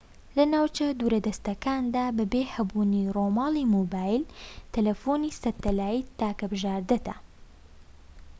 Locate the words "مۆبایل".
3.75-4.23